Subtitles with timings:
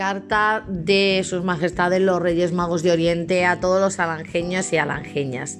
[0.00, 5.58] carta de sus majestades los Reyes Magos de Oriente a todos los alangeños y alangeñas.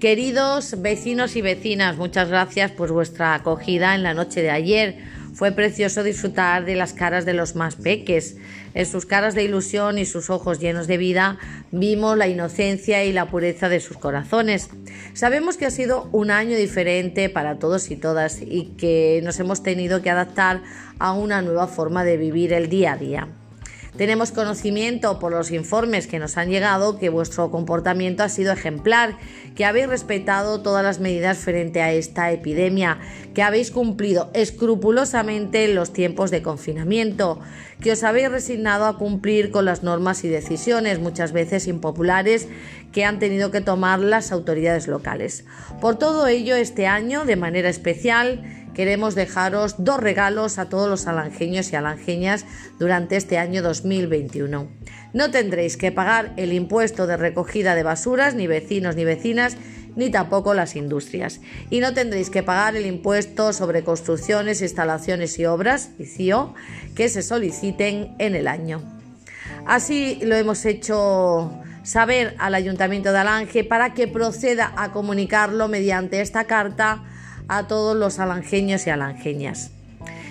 [0.00, 4.96] Queridos vecinos y vecinas, muchas gracias por vuestra acogida en la noche de ayer.
[5.34, 8.38] Fue precioso disfrutar de las caras de los más peques.
[8.72, 11.36] En sus caras de ilusión y sus ojos llenos de vida
[11.70, 14.70] vimos la inocencia y la pureza de sus corazones.
[15.12, 19.62] Sabemos que ha sido un año diferente para todos y todas y que nos hemos
[19.62, 20.62] tenido que adaptar
[20.98, 23.28] a una nueva forma de vivir el día a día.
[23.96, 29.16] Tenemos conocimiento por los informes que nos han llegado que vuestro comportamiento ha sido ejemplar,
[29.54, 32.98] que habéis respetado todas las medidas frente a esta epidemia,
[33.34, 37.38] que habéis cumplido escrupulosamente los tiempos de confinamiento,
[37.80, 42.48] que os habéis resignado a cumplir con las normas y decisiones, muchas veces impopulares,
[42.92, 45.44] que han tenido que tomar las autoridades locales.
[45.80, 51.06] Por todo ello, este año, de manera especial, queremos dejaros dos regalos a todos los
[51.06, 52.44] alangeños y alangeñas
[52.78, 54.68] durante este año 2021.
[55.12, 59.56] No tendréis que pagar el impuesto de recogida de basuras, ni vecinos ni vecinas,
[59.96, 61.40] ni tampoco las industrias.
[61.70, 66.54] Y no tendréis que pagar el impuesto sobre construcciones, instalaciones y obras, ICIO,
[66.96, 68.82] que se soliciten en el año.
[69.66, 76.20] Así lo hemos hecho saber al Ayuntamiento de Alange para que proceda a comunicarlo mediante
[76.20, 77.04] esta carta
[77.48, 79.70] a todos los alangeños y alangeñas.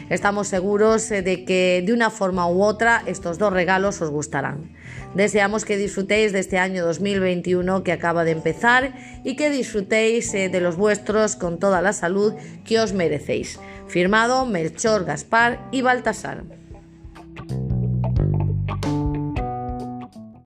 [0.09, 4.72] Estamos seguros eh, de que de una forma u otra estos dos regalos os gustarán.
[5.16, 10.50] Deseamos que disfrutéis de este año 2021 que acaba de empezar y que disfrutéis eh,
[10.50, 12.33] de los vuestros con toda la salud
[12.66, 13.59] que os merecéis.
[13.88, 16.44] Firmado Melchor, Gaspar y Baltasar.